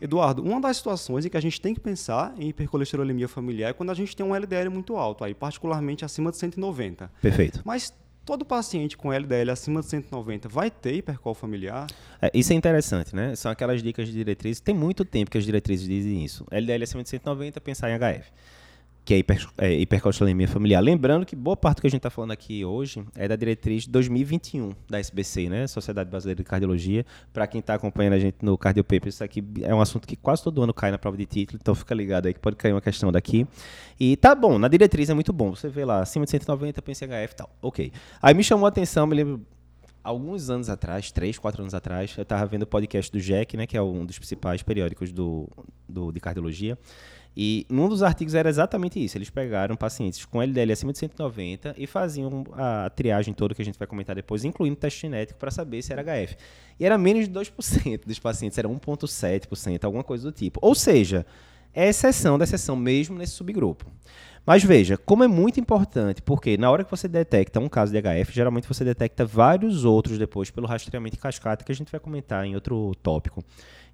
Eduardo, 0.00 0.42
uma 0.42 0.60
das 0.60 0.78
situações 0.78 1.24
em 1.26 1.28
que 1.28 1.36
a 1.36 1.40
gente 1.40 1.60
tem 1.60 1.74
que 1.74 1.80
pensar 1.80 2.34
em 2.38 2.48
hipercolesterolemia 2.48 3.28
familiar 3.28 3.70
é 3.70 3.72
quando 3.72 3.90
a 3.90 3.94
gente 3.94 4.16
tem 4.16 4.24
um 4.24 4.34
LDL 4.34 4.70
muito 4.70 4.96
alto, 4.96 5.24
aí 5.24 5.34
particularmente 5.34 6.04
acima 6.04 6.30
de 6.30 6.38
190. 6.38 7.10
Perfeito. 7.20 7.60
Mas 7.64 7.92
todo 8.24 8.44
paciente 8.44 8.96
com 8.96 9.12
LDL 9.12 9.50
acima 9.50 9.80
de 9.80 9.86
190 9.86 10.48
vai 10.48 10.70
ter 10.70 10.94
hipercol 10.94 11.34
familiar? 11.34 11.86
É, 12.22 12.30
isso 12.32 12.52
é 12.52 12.56
interessante, 12.56 13.14
né? 13.14 13.34
São 13.34 13.50
aquelas 13.50 13.82
dicas 13.82 14.06
de 14.06 14.14
diretrizes. 14.14 14.60
Tem 14.60 14.74
muito 14.74 15.04
tempo 15.04 15.30
que 15.30 15.36
as 15.36 15.44
diretrizes 15.44 15.86
dizem 15.86 16.24
isso. 16.24 16.46
LDL 16.50 16.84
acima 16.84 17.02
de 17.02 17.08
190, 17.08 17.60
pensar 17.60 17.90
em 17.90 17.98
HF 17.98 18.30
que 19.10 19.14
é, 19.14 19.18
hiper, 19.18 20.00
é 20.00 20.46
familiar. 20.46 20.80
Lembrando 20.80 21.26
que 21.26 21.34
boa 21.34 21.56
parte 21.56 21.78
do 21.78 21.80
que 21.80 21.88
a 21.88 21.90
gente 21.90 21.98
está 21.98 22.10
falando 22.10 22.30
aqui 22.30 22.64
hoje 22.64 23.04
é 23.16 23.26
da 23.26 23.34
diretriz 23.34 23.84
2021 23.88 24.70
da 24.88 25.00
SBC, 25.00 25.48
né? 25.48 25.66
Sociedade 25.66 26.08
Brasileira 26.08 26.36
de 26.36 26.44
Cardiologia. 26.44 27.04
Para 27.32 27.44
quem 27.48 27.58
está 27.58 27.74
acompanhando 27.74 28.12
a 28.12 28.18
gente 28.20 28.36
no 28.40 28.56
Cardio 28.56 28.84
Papers, 28.84 29.16
isso 29.16 29.24
aqui 29.24 29.42
é 29.62 29.74
um 29.74 29.80
assunto 29.80 30.06
que 30.06 30.14
quase 30.14 30.44
todo 30.44 30.62
ano 30.62 30.72
cai 30.72 30.92
na 30.92 30.98
prova 30.98 31.16
de 31.16 31.26
título, 31.26 31.58
então 31.60 31.74
fica 31.74 31.92
ligado 31.92 32.26
aí 32.26 32.34
que 32.34 32.38
pode 32.38 32.54
cair 32.54 32.72
uma 32.72 32.80
questão 32.80 33.10
daqui. 33.10 33.48
E 33.98 34.16
tá 34.16 34.32
bom, 34.32 34.60
na 34.60 34.68
diretriz 34.68 35.10
é 35.10 35.14
muito 35.14 35.32
bom. 35.32 35.56
Você 35.56 35.68
vê 35.68 35.84
lá, 35.84 36.00
acima 36.02 36.24
de 36.24 36.30
190, 36.30 36.80
PCHF 36.80 37.32
e 37.32 37.36
tal. 37.36 37.50
Ok. 37.60 37.92
Aí 38.22 38.32
me 38.32 38.44
chamou 38.44 38.66
a 38.66 38.68
atenção, 38.68 39.08
me 39.08 39.16
lembro 39.16 39.44
alguns 40.04 40.50
anos 40.50 40.68
atrás, 40.70 41.10
três, 41.10 41.36
quatro 41.36 41.62
anos 41.62 41.74
atrás, 41.74 42.14
eu 42.16 42.22
estava 42.22 42.46
vendo 42.46 42.62
o 42.62 42.66
podcast 42.66 43.10
do 43.10 43.20
Jack, 43.20 43.56
né, 43.56 43.66
que 43.66 43.76
é 43.76 43.82
um 43.82 44.06
dos 44.06 44.18
principais 44.18 44.62
periódicos 44.62 45.12
do, 45.12 45.48
do, 45.88 46.12
de 46.12 46.20
cardiologia. 46.20 46.78
E 47.42 47.64
num 47.70 47.88
dos 47.88 48.02
artigos 48.02 48.34
era 48.34 48.50
exatamente 48.50 49.02
isso. 49.02 49.16
Eles 49.16 49.30
pegaram 49.30 49.74
pacientes 49.74 50.26
com 50.26 50.42
LDL 50.42 50.72
acima 50.72 50.92
de 50.92 50.98
190 50.98 51.74
e 51.78 51.86
faziam 51.86 52.44
a 52.52 52.90
triagem 52.90 53.32
toda 53.32 53.54
que 53.54 53.62
a 53.62 53.64
gente 53.64 53.78
vai 53.78 53.88
comentar 53.88 54.14
depois, 54.14 54.44
incluindo 54.44 54.76
teste 54.76 55.00
genético, 55.00 55.38
para 55.38 55.50
saber 55.50 55.80
se 55.80 55.90
era 55.90 56.02
HF. 56.02 56.36
E 56.78 56.84
era 56.84 56.98
menos 56.98 57.26
de 57.26 57.32
2% 57.32 58.04
dos 58.04 58.18
pacientes, 58.18 58.58
era 58.58 58.68
1,7%, 58.68 59.84
alguma 59.84 60.04
coisa 60.04 60.22
do 60.24 60.32
tipo. 60.32 60.60
Ou 60.60 60.74
seja, 60.74 61.24
é 61.72 61.88
exceção 61.88 62.36
da 62.36 62.44
exceção 62.44 62.76
mesmo 62.76 63.16
nesse 63.16 63.32
subgrupo. 63.32 63.86
Mas 64.44 64.62
veja, 64.62 64.98
como 64.98 65.24
é 65.24 65.26
muito 65.26 65.58
importante, 65.58 66.20
porque 66.20 66.58
na 66.58 66.70
hora 66.70 66.84
que 66.84 66.90
você 66.90 67.08
detecta 67.08 67.58
um 67.58 67.70
caso 67.70 67.90
de 67.90 68.02
HF, 68.02 68.34
geralmente 68.34 68.68
você 68.68 68.84
detecta 68.84 69.24
vários 69.24 69.86
outros 69.86 70.18
depois 70.18 70.50
pelo 70.50 70.66
rastreamento 70.66 71.16
em 71.16 71.18
cascata, 71.18 71.64
que 71.64 71.72
a 71.72 71.74
gente 71.74 71.90
vai 71.90 72.00
comentar 72.00 72.44
em 72.44 72.54
outro 72.54 72.94
tópico. 73.02 73.42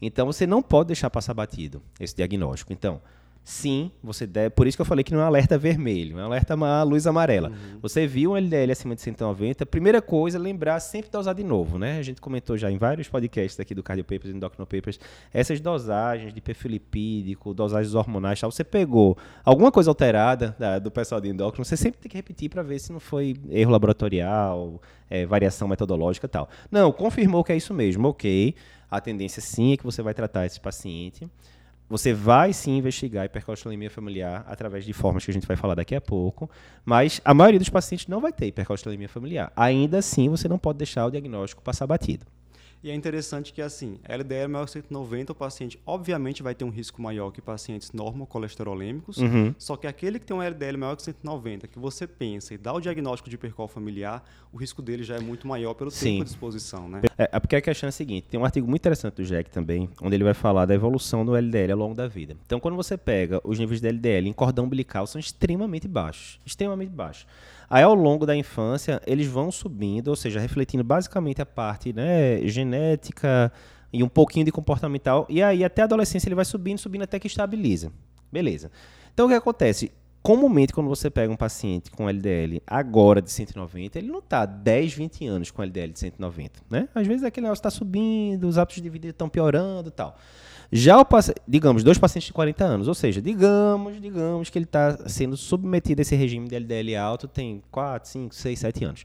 Então 0.00 0.24
você 0.24 0.46
não 0.46 0.62
pode 0.62 0.86
deixar 0.86 1.10
passar 1.10 1.34
batido 1.34 1.82
esse 2.00 2.16
diagnóstico. 2.16 2.72
Então, 2.72 3.02
sim, 3.44 3.90
você 4.02 4.26
deve. 4.26 4.50
Por 4.50 4.66
isso 4.66 4.76
que 4.76 4.80
eu 4.80 4.86
falei 4.86 5.04
que 5.04 5.12
não 5.12 5.20
é 5.20 5.24
um 5.24 5.26
alerta 5.26 5.58
vermelho, 5.58 6.18
é 6.18 6.22
um 6.22 6.26
alerta 6.26 6.54
uma 6.54 6.82
luz 6.82 7.06
amarela. 7.06 7.50
Uhum. 7.50 7.78
Você 7.82 8.06
viu 8.06 8.32
um 8.32 8.36
LDL 8.36 8.72
acima 8.72 8.94
de 8.94 9.02
190, 9.02 9.66
primeira 9.66 10.00
coisa, 10.00 10.38
lembrar 10.38 10.80
sempre 10.80 11.10
de 11.10 11.16
usar 11.18 11.34
de 11.34 11.44
novo, 11.44 11.78
né? 11.78 11.98
A 11.98 12.02
gente 12.02 12.22
comentou 12.22 12.56
já 12.56 12.70
em 12.70 12.78
vários 12.78 13.06
podcasts 13.06 13.60
aqui 13.60 13.74
do 13.74 13.82
Cardio 13.82 14.02
Papers 14.02 14.32
e 14.32 14.36
Endocrino 14.36 14.66
Papers, 14.66 14.98
essas 15.32 15.60
dosagens 15.60 16.32
de 16.32 16.40
perfil 16.40 16.70
lipídico, 16.70 17.52
dosagens 17.52 17.94
hormonais, 17.94 18.40
tal, 18.40 18.50
você 18.50 18.64
pegou 18.64 19.16
alguma 19.44 19.70
coisa 19.70 19.90
alterada 19.90 20.56
da, 20.58 20.78
do 20.78 20.90
pessoal 20.90 21.20
de 21.20 21.28
endócrino, 21.28 21.66
você 21.66 21.76
sempre 21.76 22.00
tem 22.00 22.10
que 22.10 22.16
repetir 22.16 22.48
para 22.48 22.62
ver 22.62 22.78
se 22.78 22.92
não 22.92 23.00
foi 23.00 23.36
erro 23.50 23.70
laboratorial, 23.70 24.80
é, 25.10 25.26
variação 25.26 25.68
metodológica 25.68 26.26
tal. 26.26 26.48
Não, 26.70 26.90
confirmou 26.90 27.44
que 27.44 27.52
é 27.52 27.56
isso 27.56 27.74
mesmo, 27.74 28.08
ok. 28.08 28.54
A 28.90 29.00
tendência 29.00 29.42
sim 29.42 29.72
é 29.72 29.76
que 29.76 29.84
você 29.84 30.00
vai 30.00 30.14
tratar 30.14 30.46
esse 30.46 30.60
paciente 30.60 31.28
você 31.88 32.12
vai 32.12 32.52
sim 32.52 32.78
investigar 32.78 33.26
hipercolesterolemia 33.26 33.90
familiar 33.90 34.44
através 34.48 34.84
de 34.84 34.92
formas 34.92 35.24
que 35.24 35.30
a 35.30 35.34
gente 35.34 35.46
vai 35.46 35.56
falar 35.56 35.74
daqui 35.74 35.94
a 35.94 36.00
pouco, 36.00 36.50
mas 36.84 37.20
a 37.24 37.34
maioria 37.34 37.58
dos 37.58 37.68
pacientes 37.68 38.06
não 38.06 38.20
vai 38.20 38.32
ter 38.32 38.46
hipercolesterolemia 38.46 39.08
familiar. 39.08 39.52
Ainda 39.54 39.98
assim, 39.98 40.28
você 40.28 40.48
não 40.48 40.58
pode 40.58 40.78
deixar 40.78 41.06
o 41.06 41.10
diagnóstico 41.10 41.62
passar 41.62 41.86
batido. 41.86 42.26
E 42.84 42.90
é 42.90 42.94
interessante 42.94 43.50
que, 43.50 43.62
assim, 43.62 43.98
LDL 44.06 44.46
maior 44.46 44.66
que 44.66 44.72
190, 44.72 45.32
o 45.32 45.34
paciente 45.34 45.80
obviamente 45.86 46.42
vai 46.42 46.54
ter 46.54 46.66
um 46.66 46.68
risco 46.68 47.00
maior 47.00 47.30
que 47.30 47.40
pacientes 47.40 47.92
normocolesterolêmicos, 47.92 49.16
uhum. 49.16 49.54
só 49.56 49.74
que 49.74 49.86
aquele 49.86 50.18
que 50.18 50.26
tem 50.26 50.36
um 50.36 50.42
LDL 50.42 50.76
maior 50.76 50.94
que 50.94 51.02
190, 51.02 51.66
que 51.66 51.78
você 51.78 52.06
pensa 52.06 52.52
e 52.52 52.58
dá 52.58 52.74
o 52.74 52.80
diagnóstico 52.82 53.30
de 53.30 53.36
hipercol 53.36 53.68
familiar, 53.68 54.22
o 54.52 54.58
risco 54.58 54.82
dele 54.82 55.02
já 55.02 55.16
é 55.16 55.20
muito 55.20 55.48
maior 55.48 55.72
pelo 55.72 55.90
Sim. 55.90 56.16
tempo 56.16 56.24
de 56.24 56.30
exposição, 56.32 56.86
né? 56.86 57.00
É, 57.16 57.30
é, 57.32 57.40
porque 57.40 57.56
a 57.56 57.62
questão 57.62 57.86
é 57.86 57.88
a 57.88 57.92
seguinte, 57.92 58.26
tem 58.28 58.38
um 58.38 58.44
artigo 58.44 58.68
muito 58.68 58.82
interessante 58.82 59.14
do 59.14 59.24
Jack 59.24 59.50
também, 59.50 59.88
onde 60.02 60.14
ele 60.14 60.24
vai 60.24 60.34
falar 60.34 60.66
da 60.66 60.74
evolução 60.74 61.24
do 61.24 61.34
LDL 61.34 61.72
ao 61.72 61.78
longo 61.78 61.94
da 61.94 62.06
vida. 62.06 62.36
Então, 62.44 62.60
quando 62.60 62.76
você 62.76 62.98
pega 62.98 63.40
os 63.44 63.58
níveis 63.58 63.80
de 63.80 63.88
LDL 63.88 64.28
em 64.28 64.32
cordão 64.34 64.66
umbilical, 64.66 65.06
são 65.06 65.18
extremamente 65.18 65.88
baixos, 65.88 66.38
extremamente 66.44 66.90
baixos. 66.90 67.26
Aí, 67.70 67.82
ao 67.82 67.94
longo 67.94 68.26
da 68.26 68.36
infância, 68.36 69.00
eles 69.06 69.26
vão 69.26 69.50
subindo, 69.50 70.08
ou 70.08 70.16
seja, 70.16 70.38
refletindo 70.38 70.84
basicamente 70.84 71.40
a 71.40 71.46
parte 71.46 71.94
né, 71.94 72.46
genética 72.46 72.73
e 73.92 74.02
um 74.02 74.08
pouquinho 74.08 74.44
de 74.44 74.52
comportamental. 74.52 75.26
E 75.28 75.42
aí, 75.42 75.64
até 75.64 75.82
a 75.82 75.84
adolescência, 75.84 76.28
ele 76.28 76.34
vai 76.34 76.44
subindo, 76.44 76.78
subindo 76.78 77.02
até 77.02 77.18
que 77.18 77.26
estabiliza. 77.26 77.92
Beleza. 78.32 78.70
Então, 79.12 79.26
o 79.26 79.28
que 79.28 79.34
acontece? 79.34 79.92
Comumente, 80.20 80.72
quando 80.72 80.88
você 80.88 81.10
pega 81.10 81.30
um 81.30 81.36
paciente 81.36 81.90
com 81.90 82.08
LDL 82.08 82.62
agora 82.66 83.20
de 83.20 83.30
190, 83.30 83.98
ele 83.98 84.08
não 84.08 84.20
está 84.20 84.46
10, 84.46 84.94
20 84.94 85.26
anos 85.26 85.50
com 85.50 85.62
LDL 85.62 85.92
de 85.92 85.98
190. 85.98 86.60
Né? 86.70 86.88
Às 86.94 87.06
vezes 87.06 87.22
aquele 87.22 87.44
negócio 87.44 87.60
está 87.60 87.70
subindo, 87.70 88.48
os 88.48 88.56
hábitos 88.56 88.82
de 88.82 88.88
vida 88.88 89.08
estão 89.08 89.28
piorando 89.28 89.90
e 89.90 89.92
tal. 89.92 90.16
Já 90.72 90.98
o 90.98 91.06
digamos, 91.46 91.84
dois 91.84 91.98
pacientes 91.98 92.26
de 92.28 92.32
40 92.32 92.64
anos, 92.64 92.88
ou 92.88 92.94
seja, 92.94 93.20
digamos, 93.20 94.00
digamos 94.00 94.48
que 94.48 94.58
ele 94.58 94.64
está 94.64 95.08
sendo 95.08 95.36
submetido 95.36 96.00
a 96.00 96.02
esse 96.02 96.16
regime 96.16 96.48
de 96.48 96.56
LDL 96.56 96.96
alto 96.96 97.28
tem 97.28 97.62
4, 97.70 98.08
5, 98.08 98.34
6, 98.34 98.58
7 98.58 98.84
anos. 98.84 99.04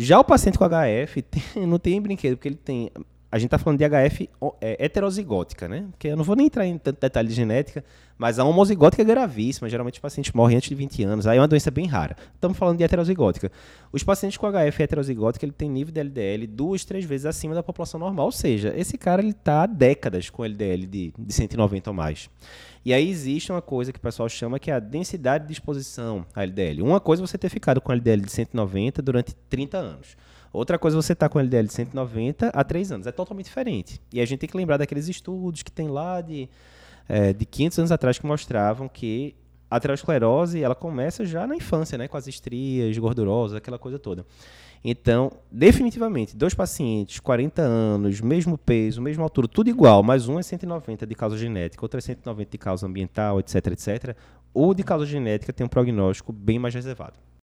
Já 0.00 0.20
o 0.20 0.24
paciente 0.24 0.56
com 0.56 0.64
HF 0.64 1.22
tem, 1.22 1.42
não 1.66 1.76
tem 1.76 2.00
brinquedo, 2.00 2.36
porque 2.36 2.46
ele 2.46 2.54
tem 2.56 2.88
a 3.30 3.38
gente 3.38 3.48
está 3.48 3.58
falando 3.58 3.78
de 3.78 3.84
HF 3.84 4.30
é, 4.60 4.84
heterozigótica, 4.84 5.68
né? 5.68 5.86
Que 5.98 6.08
eu 6.08 6.16
não 6.16 6.24
vou 6.24 6.34
nem 6.34 6.46
entrar 6.46 6.66
em 6.66 6.78
tanto 6.78 6.98
detalhe 6.98 7.28
de 7.28 7.34
genética, 7.34 7.84
mas 8.16 8.38
a 8.38 8.44
homozigótica 8.44 9.02
é 9.02 9.04
gravíssima. 9.04 9.68
Geralmente 9.68 9.94
os 9.94 10.00
pacientes 10.00 10.32
morrem 10.32 10.56
antes 10.56 10.70
de 10.70 10.74
20 10.74 11.04
anos. 11.04 11.26
Aí 11.26 11.36
é 11.36 11.40
uma 11.40 11.46
doença 11.46 11.70
bem 11.70 11.86
rara. 11.86 12.16
Estamos 12.34 12.56
falando 12.56 12.78
de 12.78 12.84
heterozigótica. 12.84 13.52
Os 13.92 14.02
pacientes 14.02 14.38
com 14.38 14.50
HF 14.50 14.82
heterozigótica, 14.82 15.44
ele 15.44 15.52
tem 15.52 15.68
nível 15.68 15.92
de 15.92 16.00
LDL 16.00 16.46
duas, 16.46 16.86
três 16.86 17.04
vezes 17.04 17.26
acima 17.26 17.54
da 17.54 17.62
população 17.62 18.00
normal. 18.00 18.26
Ou 18.26 18.32
seja, 18.32 18.72
esse 18.74 18.96
cara 18.96 19.20
ele 19.20 19.32
está 19.32 19.64
há 19.64 19.66
décadas 19.66 20.30
com 20.30 20.42
LDL 20.42 20.86
de, 20.86 21.12
de 21.18 21.32
190 21.32 21.90
ou 21.90 21.94
mais. 21.94 22.30
E 22.82 22.94
aí 22.94 23.10
existe 23.10 23.52
uma 23.52 23.60
coisa 23.60 23.92
que 23.92 23.98
o 23.98 24.02
pessoal 24.02 24.28
chama 24.30 24.58
que 24.58 24.70
é 24.70 24.74
a 24.74 24.80
densidade 24.80 25.46
de 25.46 25.52
exposição 25.52 26.24
a 26.34 26.42
LDL. 26.42 26.80
Uma 26.80 26.98
coisa 26.98 27.22
é 27.22 27.26
você 27.26 27.36
ter 27.36 27.50
ficado 27.50 27.78
com 27.78 27.92
LDL 27.92 28.22
de 28.22 28.32
190 28.32 29.02
durante 29.02 29.34
30 29.50 29.76
anos. 29.76 30.16
Outra 30.52 30.78
coisa, 30.78 30.96
você 30.96 31.12
está 31.12 31.28
com 31.28 31.38
LDL 31.38 31.66
de 31.66 31.72
190 31.72 32.48
há 32.48 32.64
3 32.64 32.92
anos. 32.92 33.06
É 33.06 33.12
totalmente 33.12 33.46
diferente. 33.46 34.00
E 34.12 34.20
a 34.20 34.24
gente 34.24 34.40
tem 34.40 34.48
que 34.48 34.56
lembrar 34.56 34.76
daqueles 34.76 35.08
estudos 35.08 35.62
que 35.62 35.70
tem 35.70 35.88
lá 35.88 36.20
de, 36.20 36.48
é, 37.08 37.32
de 37.32 37.44
500 37.44 37.78
anos 37.80 37.92
atrás 37.92 38.18
que 38.18 38.26
mostravam 38.26 38.88
que 38.88 39.34
a 39.70 39.76
aterosclerose 39.76 40.62
ela 40.62 40.74
começa 40.74 41.24
já 41.24 41.46
na 41.46 41.54
infância, 41.54 41.98
né? 41.98 42.08
Com 42.08 42.16
as 42.16 42.26
estrias 42.26 42.96
gordurosas, 42.96 43.56
aquela 43.56 43.78
coisa 43.78 43.98
toda. 43.98 44.24
Então, 44.82 45.32
definitivamente, 45.50 46.36
dois 46.36 46.54
pacientes, 46.54 47.18
40 47.18 47.60
anos, 47.62 48.20
mesmo 48.20 48.56
peso, 48.56 49.02
mesma 49.02 49.24
altura, 49.24 49.48
tudo 49.48 49.68
igual, 49.68 50.02
mas 50.02 50.28
um 50.28 50.38
é 50.38 50.42
190 50.42 51.04
de 51.06 51.14
causa 51.14 51.36
genética, 51.36 51.84
outro 51.84 51.98
é 51.98 52.00
190 52.00 52.50
de 52.50 52.58
causa 52.58 52.86
ambiental, 52.86 53.40
etc, 53.40 53.66
etc. 53.66 54.16
O 54.54 54.72
de 54.74 54.84
causa 54.84 55.04
genética 55.04 55.52
tem 55.52 55.66
um 55.66 55.68
prognóstico 55.68 56.32
bem 56.32 56.58
mais 56.58 56.74
reservado. 56.74 57.14